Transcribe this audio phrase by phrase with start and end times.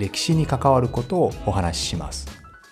[0.00, 2.26] 歴史に関わることをお話しします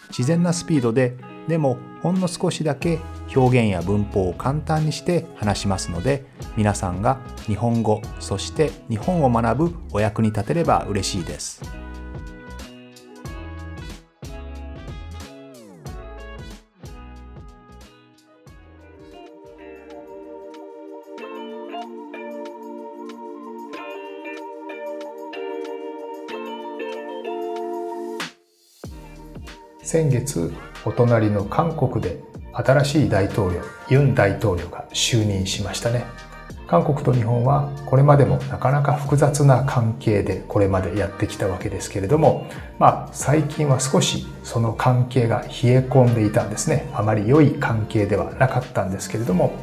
[0.09, 2.99] 自然なスピードででもほんの少しだけ
[3.35, 6.25] 表現や文法を簡単にして話しますので
[6.57, 11.88] 皆さんが日本語そして日本を学ぶお役に立てれば嬉しいです。
[29.91, 30.53] 先月
[30.85, 32.21] お隣の韓国で
[32.53, 36.05] 新しい大統領ユン大統領が就任しましたね。
[36.67, 42.47] 韓国と日本はこれまでもなかなか複雑な関係でこれまでやってきたわけですけれども
[42.79, 46.91] まあ最近は少しその関係が冷え込んでいたんですね。
[46.93, 49.55] あまり良い関係ではなかったんですけれども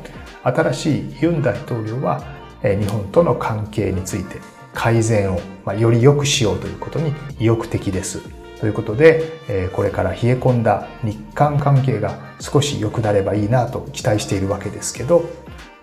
[0.41, 2.23] 新しいユン大統領は
[2.63, 4.39] 日本との関係について
[4.73, 5.39] 改善を
[5.73, 8.44] より良くしようということに意欲的です。
[8.59, 15.25] ということで、えこれから冷え込んだ日韓関係が少し良くなればいいなと期待しているわけですけど、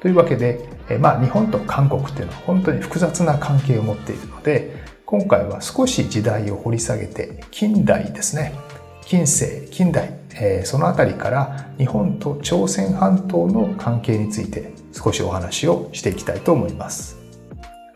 [0.01, 8.55] というわけで、えまあ日本と韓国っていうのは本当に複雑な関係を持っているので、今回は少し時代を掘り下げて近代ですね。
[9.03, 17.22] 近世、近代、えそのあたりから日本と朝鮮半島の関係について少しお話をしていきたいと思います。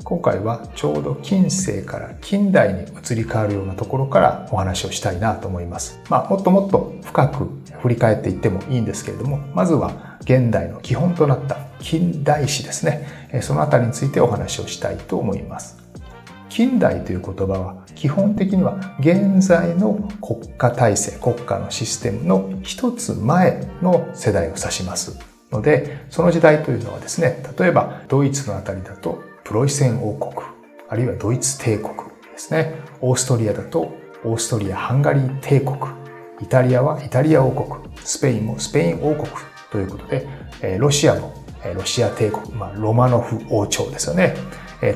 [0.08, 5.98] 今回はちょうど近世から近代に移り変わるようなところからお話をしたいなと思います。
[6.08, 7.48] まあ、もっともっと深く
[7.80, 13.32] 振り返っていってもいいんですけれども、まずは現代の基本となった近代史ですね。
[13.42, 15.77] そのあたりについてお話をしたいと思います。
[16.50, 25.18] 近代という言葉は基本的には現在の国家体制、国家のシステムの一つ前の世代を指します
[25.50, 30.45] ので、その時代というのはですね、例えばドイツのあたりだとプロイセン王国、
[30.89, 32.74] あるいはドイツ帝国ですね。
[33.01, 33.92] オーストリアだと
[34.24, 35.77] オーストリア・ハンガリー帝国、
[36.42, 39.29] イタリアはイタリア王国、スペインもスペイン王国
[39.70, 40.27] ということで、
[40.79, 41.33] ロシアも
[41.77, 44.34] ロシア帝国、まあ、ロマノフ王朝ですよね。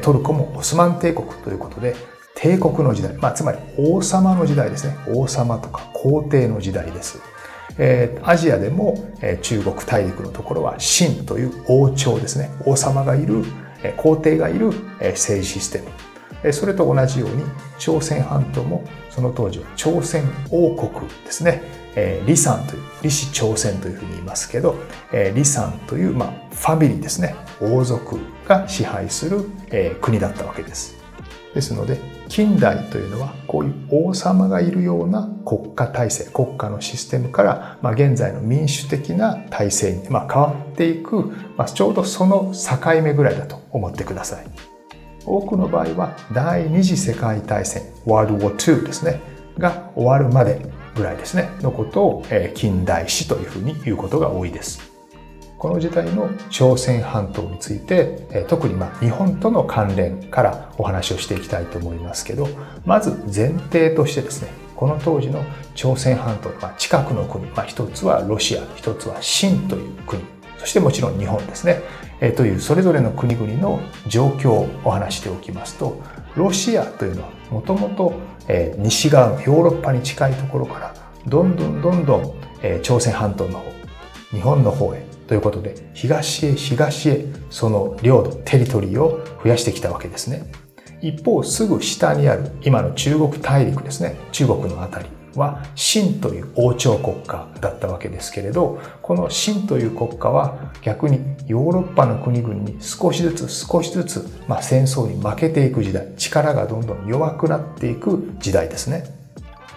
[0.03, 1.94] トルコもオスマン帝国ということで、
[2.34, 4.97] 帝国の時代、まあ、つまり王様の時代ですね。
[5.15, 7.21] 王様とか皇帝の時代です。
[8.25, 8.99] アジアでも
[9.43, 12.50] 中国大陸のところは秦という王朝ですね。
[12.67, 13.44] 王様がいる
[13.97, 15.83] 皇帝がいる政治システ
[16.43, 16.53] ム。
[16.53, 17.45] それと同じように
[17.79, 21.63] 朝鮮半島もその当時は朝鮮王国ですね。
[22.25, 24.77] 李さんという李氏朝鮮というふうに言いますけど
[25.11, 27.35] 李さんという、まあ、ファミリーですね。
[27.61, 29.51] 王族が支配する
[30.01, 31.00] 国だったわけです。
[31.55, 31.99] ですので
[32.29, 44.47] 近代というのはこういう王様がいるような国家体制国家のシステムから、まあ、現在の民主的な体制に、まあ、変わっていく、まあ、ちょうどその境目ぐらいだと思ってください。
[45.27, 49.21] 多くの場合は第二次世界大戦ワールドウォー2ですね
[49.59, 50.65] が終わるまで
[50.95, 52.25] ぐらいですねのことを
[52.55, 54.90] 近代史というふうに言うことが多いです。
[55.60, 62.48] この時代の朝鮮半島について特にま日本との関連からお話をしていきたいと思いますけど
[62.87, 65.44] まず前提としてですねこの当時の
[65.75, 70.22] 朝鮮半島の近くの国、まあ、一つはロシア一つは清という国
[70.56, 71.82] そしてもちろん日本ですね、
[72.22, 76.00] えというそれぞれの国々の状況をお話しておきますと
[76.37, 78.15] ロシアというのはもともと
[78.78, 80.94] 西側のヨーロッパに近いところから
[81.26, 82.34] どんどんどんどん
[82.82, 83.70] 朝鮮半島の方
[84.31, 90.51] 日本の方へということで、東へ東へその領土、テリトリーを増やしてきたわけですね。
[91.01, 94.17] 一方、すぐ下にある今の中国大陸ですね。
[94.33, 109.19] 中国のあたりは清という王朝国家だったわけですけれど、この清という国家は逆にヨーロッパの国々に少しずつ少しずつ、まあ、戦争に負けていく時代、力がどんどん弱くなっていく時代ですね。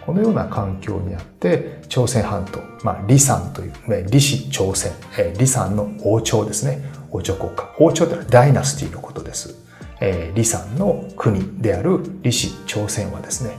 [0.06, 4.92] このような環境にあって朝鮮半島、まあ、李さんという李氏朝鮮
[5.34, 9.56] 李さんの王朝ですね王朝国家王朝というのはダイナスティのことです
[10.00, 13.58] 李さんの国である李氏朝鮮はですね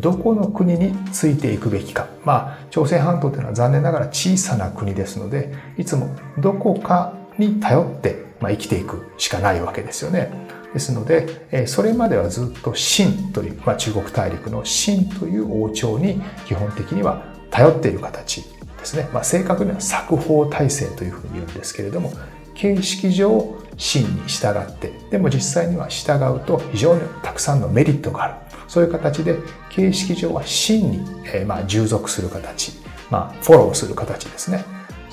[0.00, 2.08] どこの国についていくべきか。
[2.24, 6.08] まあ、朝鮮半島というのは残念ながら小さな国ですので、いつも
[6.38, 10.30] どこかに頼って、まあ、生きていくしかないわけですよね。
[10.72, 19.08] ですので、それまではずっと秦という、まあ、中国大陸の秦という王朝に基本的には頼っている形ですね。
[19.12, 22.12] まあ、正確には作法体制というふうに言うんですけれども、
[22.54, 28.34] 形式上秦に従って、でも実際には従うと非常にたくさんのメリットがある。
[28.68, 29.36] そういう形で
[29.70, 32.72] 形式上は秦に、えー、まあ従属する形、
[33.10, 34.64] まあフォローする形ですね。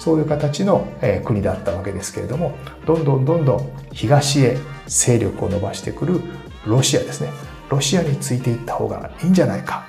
[0.03, 0.85] そういう形の
[1.23, 6.19] 国だったわけですけれども、どんどんどんどん東へ勢力を伸ばしてくる
[6.65, 7.29] ロシアですね。
[7.69, 9.85] ロシアについていった方がいいんじゃないか。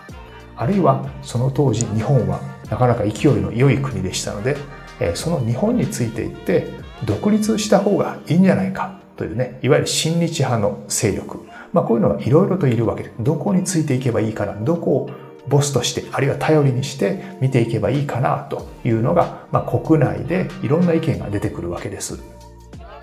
[0.54, 2.38] あるいはその当時日本は
[2.70, 4.56] なかなか勢いの良い国でしたので、
[5.14, 6.68] その日本についていって
[7.04, 11.40] 独立した方がいいんじゃないかというね、いわゆる親日派の勢力。
[11.72, 13.10] まあこういうのがいろいろといるわけで。
[13.18, 15.10] どこについていけばいいかな、どこを
[15.48, 22.18] ボスとして、あるいは頼りにして見ていけばいいかなというのが、まあ、国内でいろんな意見が出てくるわけです。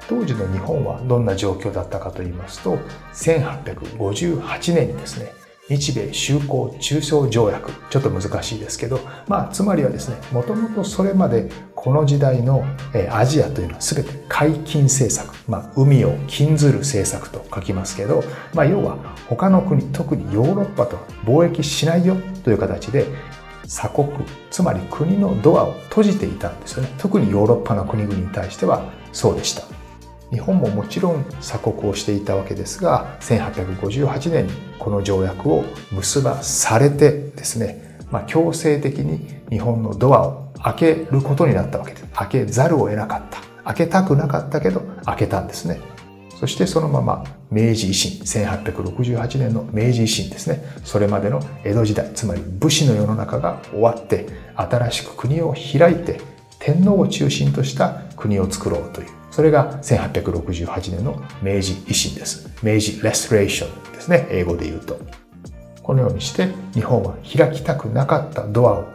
[0.10, 2.78] 当時の日本はどんな状況だったかと言いますと、
[3.14, 5.32] 1858年にですね、
[5.72, 12.66] 日米修好中小条約、ちょっと難しいですけど、まあ、つまりはですね、もともとそれまでこの時代の
[13.10, 18.22] アジアというのは全て解禁政策、まあ、海を禁ずる政策と書きますけど、
[18.54, 18.98] まあ、要は
[19.30, 23.06] 他の国、特にヨーロッパと貿易しないよという形で、
[23.66, 24.10] 鎖国、
[24.50, 26.94] つまり国のドアを閉じていたんですよね。
[26.98, 29.64] 特にヨーロッパの国々に対してはそうでした。
[30.32, 42.06] 日本ももちろん鎖国をしていたわけですが1858年にこの条約を結ばされてですね、まあ、強制的に日本のドアを開けることになったわけです。
[42.14, 43.42] 開けざるを得なかった。
[43.64, 45.80] 開けたくなかったけど開けたんですね。
[46.40, 50.64] そしてそのまま明治維新1868年の明治維新ですね。
[50.84, 56.22] それまでの江戸時代つまり武士の世の中が終わって新しく国を開いて
[56.60, 62.50] 天皇を中心とした国を作ろうというそれが1868年の明治維新です。
[62.62, 65.00] 明治レストレーションですね、英語で言うと。
[65.82, 68.86] このようにして日本は開きたくなかったドアを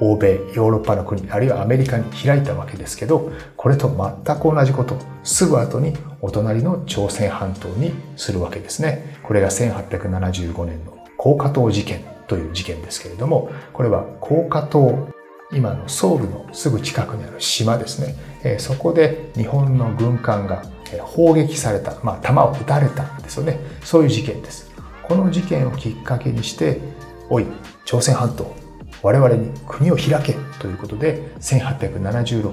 [0.00, 9.18] 欧米、ヨーロッパの国、あるいはアメリカに開いたわけですけど、これと全く同じこと、すぐ後にお隣の朝鮮半島にするわけですね。
[9.22, 15.08] これが1875年の高架島事件という事件ですけれども、これは高架島
[15.52, 20.64] 今のソウルのすぐ近くにある島ですね、えそこで日本の軍艦が
[21.00, 23.58] 砲撃された、まあ、弾を撃たれたんですよね。
[23.82, 24.70] そういう事件です。
[25.02, 26.80] この事件をきっかけにして、
[27.28, 27.46] おい、
[27.84, 28.54] 朝鮮半島、
[29.02, 32.52] 我々に国を開けということで、1876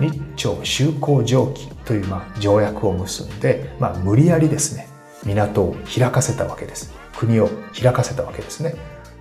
[0.00, 4.88] 年に日朝修好条記という、まあ、条約を結んで、まあ、無理やりですね、
[5.24, 6.92] 港を開かせたわけです。
[7.16, 7.48] 国を
[7.80, 8.74] 開かせたわけですね。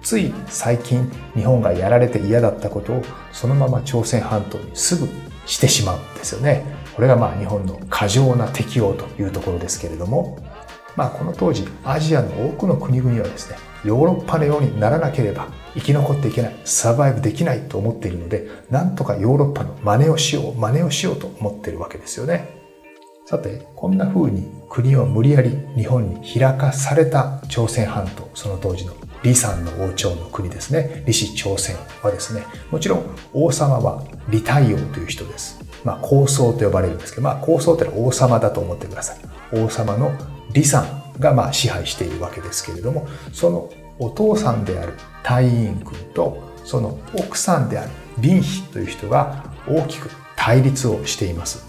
[0.04, 3.02] つい最近日本がやられて嫌だったことを
[3.32, 5.08] そのまま朝鮮半島にすぐ
[5.46, 6.64] してしまうんですよね。
[6.96, 10.38] これがまあ日本の過剰な適応というところですけれども、
[10.96, 22.62] まあこの当時アジアの多くの国々はですね、ヨーロッパのようにならなければ生き残っていけない、サバイブできないと思っているので、なんとかヨーロッパの真似をしよう、真似をしようと思っているわけですよね。
[23.26, 28.94] さて、こんな風に国を無理やり日本に開かされた朝鮮半島、その当時の
[29.24, 31.04] 李さんの王朝の国ですね。
[31.06, 33.04] 李氏朝鮮はですね、もちろん
[33.34, 35.60] 王様は李太陽という人です。
[35.84, 39.18] まあ、高僧と呼ばれるんですけど、まあ、高僧ってのは王様だと思ってください。
[39.54, 40.12] 王様の
[40.50, 44.94] 李さんがまあ支配しているわけですけれども、そのお父さんである
[45.24, 47.92] 太陰君と、その奥さんである
[48.22, 51.66] 林妃という人が大きく対立をしています。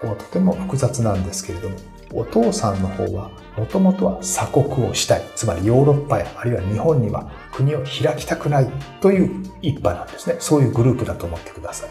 [0.00, 1.76] ここはとても複雑なんですけれども、
[2.12, 5.22] お父さんの方はもともとは鎖国をしたい。
[5.34, 10.36] つまりヨーロッパやあるいは日本には国を開きたくないという一派なんですね。
[10.38, 11.90] そういうグループだと思ってください。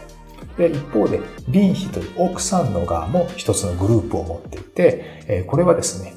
[0.56, 6.14] で、一方で、ビンヒという奥さんの側も一つのグループを持っていて、これはですね、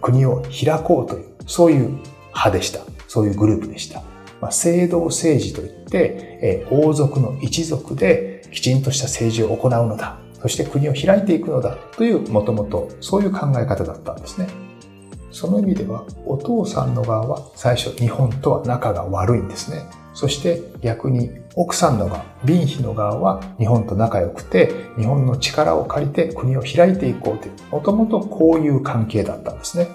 [0.00, 1.88] 国を開こうという、そういう
[2.28, 2.80] 派でした。
[3.08, 4.02] そういうグループでした。
[4.40, 14.69] まあ、制度政治といって、王族の一族できちんとした政治を行うのだそして国を開いていくのだというもともとそういう考え方だったんですね。
[15.30, 19.84] その意味ではお父さんの側は最初日本とは仲が悪いんですね。
[20.12, 29.88] そして逆に奥さんの側、ビンヒの側は日本と仲良くて日本の力を借りて国を開いていこうという、もともとこういう関係だったんですね。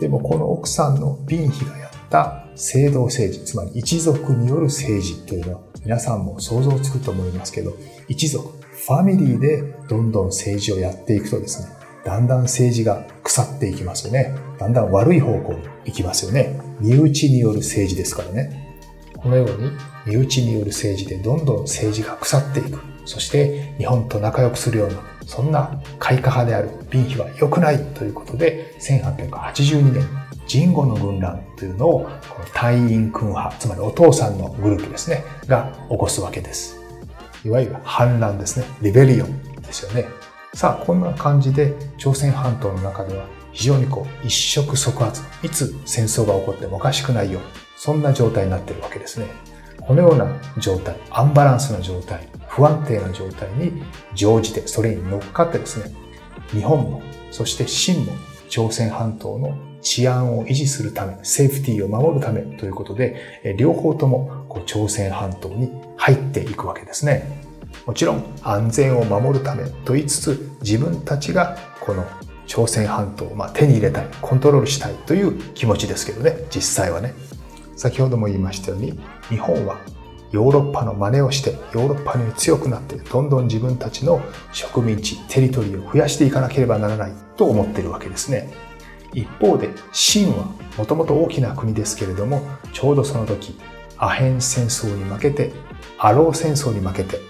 [0.00, 7.74] でもこの奥さんのビンヒがやった制度政治、つまり一族による政治というのは皆さんも想像つくと思いますけど、
[8.08, 11.68] 一族、ファミリーでどんどん政治をやっていくとですね、
[12.04, 14.34] だんだん政治が腐っていきますよね。
[14.58, 16.60] だんだん悪い方向に行きますよね。
[16.80, 18.78] 身内による政治ですからね。
[19.16, 19.70] このように
[20.06, 22.80] 身内による政治でどんどん政治が腐っていく。
[23.06, 24.96] そして日本と仲良くするような
[25.26, 30.06] そんな開化派である敏妃は良くないということで、1882年、
[30.46, 36.78] ジンゴの軍乱というのを、この隊員軍派、つまりお父さんのグループですね、が起こすわけです。
[37.44, 38.66] いわゆる反乱ですね。
[38.82, 40.06] リベリオンですよね。
[40.54, 47.40] さあ、こんな感じで朝鮮半島の中では非常にこう一触即発、いつ戦争が起こってもおかしくないよ。
[47.76, 49.26] そんな状態になっているわけですね。
[49.80, 53.82] このような状態、アンバランスな状態、不安定な状態に
[54.14, 55.92] 乗じて、それに乗っかってですね、
[56.52, 58.12] 日本も、そして清も
[58.48, 67.43] 朝鮮半島の治安を維持するため、セーフティーを守るためということで、両方ともこう朝鮮半島に入っていくわけですね。
[67.86, 72.06] もちろん安全を守るためと言いつつ、自分たちがこの
[72.46, 77.14] 朝鮮半島をま手に入れたい、コントロールしたいという気持ちですけどね、実際はね。
[77.76, 79.78] 先ほども言いましたように、日本は
[80.32, 84.20] ヨーロッパの真似をしてヨーロッパに強くなってどんどん自分たちの
[84.52, 88.52] 植民地、テリトリーを増やしていかなければならないと思っているわけですね。
[89.12, 93.56] 一方で、清はもともと大きな国ですけれども、ちょうどその時、
[93.96, 95.52] アヘン戦争に負けて、
[95.98, 97.20] アロー戦争に負けて、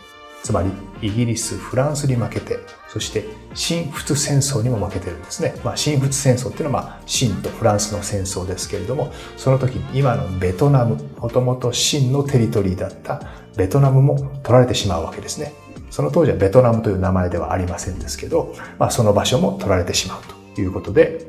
[0.45, 0.71] つまり
[1.01, 2.59] イギリス、フランスに負けて、
[2.89, 3.25] そして
[3.55, 5.55] 新仏戦争にも負けてるんですね。
[5.65, 13.23] まあ、新仏戦争っていうのは、まあ、清とフランスの戦争ですけれども、その時に今のベトナム、もともと清のテリトリーだった
[13.57, 15.53] ベトナムも取られてしまうわけですね。
[15.91, 21.27] その当時はベトナムという名前ではありませんですけど、まあ、その場所も取られてしまうということで、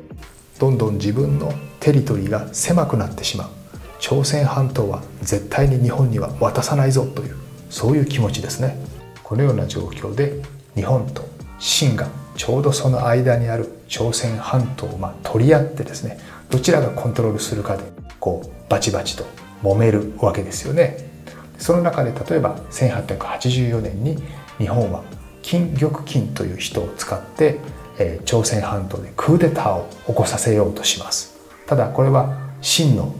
[0.58, 3.48] どんどん自分のテリトリーが狭くなってしまう
[3.98, 7.36] 朝鮮半島は絶対に日本には渡さないぞという
[7.70, 8.85] そういう気持ちですね
[9.26, 10.40] このような状況で
[10.76, 11.28] 日本と
[11.58, 17.82] 清がちょうどその間にある朝鮮半島をま取り合ってですねどちらがコントロールするかで
[18.20, 19.24] こうバチバチと
[19.64, 21.10] 揉めるわけですよね。
[21.58, 24.16] その中で例えば1884年に
[24.58, 25.02] 日本は
[25.42, 27.58] 金玉金という人を使って
[27.98, 31.34] え朝鮮半島でクーデターを起こさせようとします。
[31.66, 33.12] ただこれは真の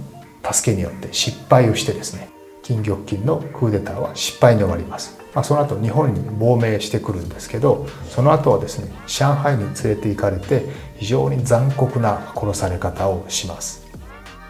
[0.49, 2.29] 助けによって失敗をしてですね
[2.63, 10.65] 金玉金のクーデターは失敗に終わります、まあ、その後日本に亡命してくるんですけどその後はですね上海に連れて行かれて
[10.97, 13.87] 非常に残酷な殺され方をします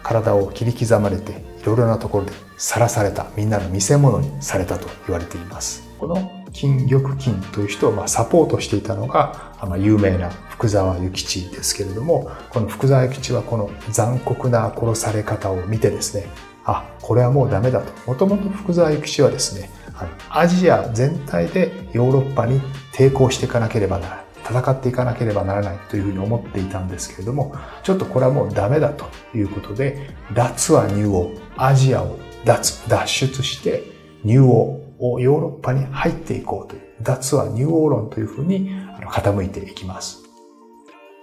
[0.01, 16.27] 体を切り刻まれていろいろなところでさらされたみんなの見せ物にされたと言われていますこの金玉金という人をまサポートしていたのが、ま有名な福沢諭吉ですけれども、この福沢諭吉はこの残酷な殺され方を見てですね、
[16.65, 17.91] あ、これはもうダメだと。
[18.09, 19.69] もともと福沢諭吉はですね、
[20.29, 22.61] アジア全体でヨーロッパに
[22.93, 24.27] 抵抗していかなければならない。
[24.47, 33.83] 戦っていかなければならないというふうに思っていたんですけれども、ちょっとこれはもうダメだということで、脱は入王、アジアを脱、脱出して
[34.23, 38.71] 入王、をヨーロッパに入っていこうという、脱はニューオーロンというふうに
[39.11, 40.23] 傾いていきます。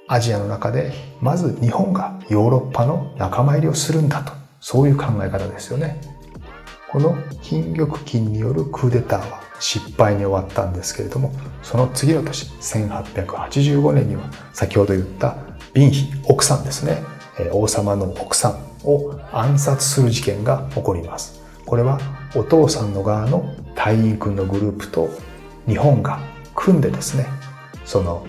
[0.07, 6.01] アジアの中で、まず日本がヨーロッパの仲間入りをするんだと、そういう考え方ですよね。
[6.95, 15.37] この金玉金によるクーデターは失敗に終わったんですけれども、その次の年、1885年には先ほど言った
[15.73, 17.03] ビンヒ、奥さんですね、
[17.51, 21.43] 王様の奥さんを暗殺する事件が起こります。
[21.67, 21.99] これは
[22.37, 25.11] お父さんの側の隊員君のグループと
[25.67, 26.21] 日本が
[26.55, 27.27] 組んでですね
[27.85, 28.25] その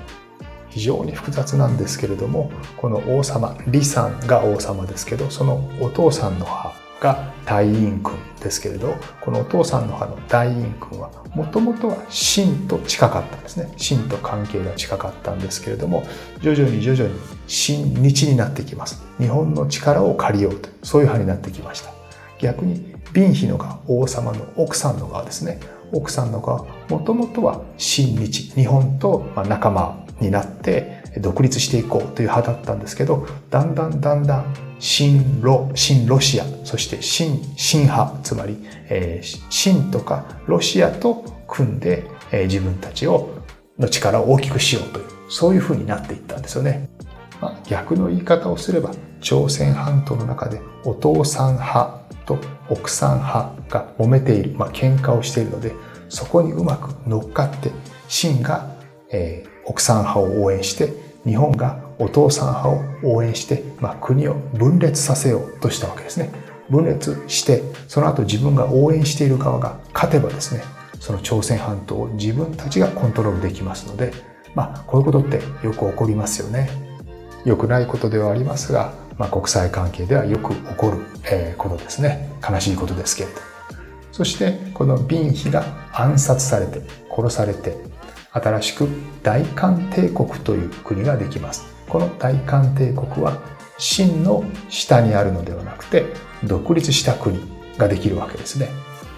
[0.70, 13.72] 非常に複雑なんですけれどもこの王様李さんが王様ですけどそのお父さんの母が隊員君ですけれどこのお父さんの母の隊員君はもともとは秦と近かったんですね。
[13.78, 16.04] 秦と関係が近かったんですけれども
[16.42, 19.04] 徐々に徐々に秦日になってきます。
[19.18, 21.92] 日本の力を借りようとそういう派になってきました。
[22.40, 25.60] 逆に敏妃の側王様の奥さんの側ですね。
[25.92, 38.58] 奥さんの側もともとは親日日本と仲間になって独立していこうという派だったんですけどだんだんだんだん新ロ新ロシアそして新新派つまり、
[38.90, 43.36] えー、新とかロシアと組んで、えー、自分たちを
[43.80, 46.90] の力を大きくしようというそういうふうになっていったんですよね。
[47.42, 48.92] まあ、逆の言い方をすれば
[49.22, 52.40] 朝鮮半島の中でお父さん派と
[52.70, 55.74] 奥さん派が揉めている、まあ、喧嘩をしているので、
[56.10, 57.72] そこにうまく乗っかって、
[58.08, 58.76] 秦が、
[59.12, 60.94] えー、奥さん派を応援して、
[61.26, 66.30] 日本がお父さん派を応援して、まあ、国を分裂させようとしたわけですね。
[66.70, 70.64] 分裂して、その後自分が応援している側が勝てばですね、
[71.00, 74.12] その朝鮮半島を自分たちがコントロールできますので、
[74.56, 76.70] まあ、こういうことってよく起こりますよね。
[77.46, 80.98] 良くないことではありますが、まあ、国際関係ではよく起こる、
[81.30, 82.30] えことですね。
[82.48, 83.36] 悲しいことですけれど。
[84.12, 87.78] そして、このビン妃が暗殺されて、殺されて、
[88.32, 88.88] 新しく
[89.24, 91.75] 大韓帝国という国ができます。
[91.90, 93.42] この大韓帝国は
[93.78, 96.06] 秦の下にあるのではなくて
[96.44, 97.40] 独立した国
[97.78, 98.70] ができるわけですね。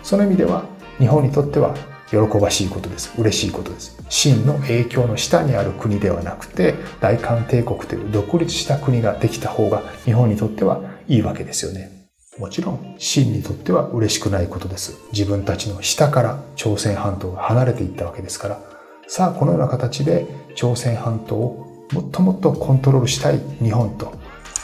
[0.03, 0.65] その意味では
[0.99, 1.75] 日本にとっては
[2.09, 3.13] 喜ばしいことです。
[3.17, 3.97] 嬉しいことです。
[4.09, 11.91] 秦の影響の下にある国ではなくて大韓帝国という独立した国ができた方が日本にとってはいいわけですよね。
[12.39, 14.97] もちろん秦にとっては嬉しくないことです。
[15.11, 18.59] 自分たちの下から朝鮮半島が離れていったわけですから。
[19.07, 24.13] さあこのような形で朝鮮半島をもっともっとコントロールしたい日本と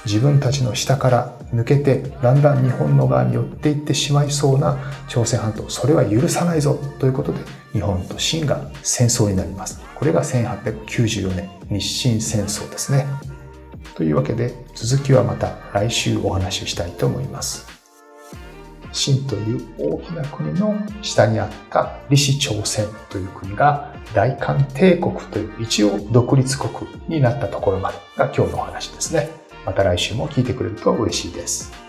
[0.05, 4.77] 自分たちの下から抜けてだんだん日本の側に寄っていってしまいそうな
[5.07, 7.39] 朝鮮半島それは許さないぞということで
[7.71, 9.81] 日本と清が戦争になります。
[9.95, 13.07] これが1894年日清戦争ですね。
[13.95, 17.65] というわけで続きはまた来週お話ししたいと思います。
[18.91, 29.29] 清という大きな国の下にあった李氏朝鮮という国が大韓帝国という一応独立国になったところまでが今日のお話ですね。
[29.65, 31.82] また来週も聞いてくれると嬉しいです。